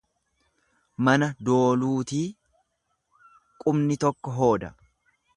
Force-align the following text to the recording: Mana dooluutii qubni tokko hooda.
Mana 1.07 1.27
dooluutii 1.49 2.23
qubni 3.65 3.99
tokko 4.05 4.35
hooda. 4.39 4.73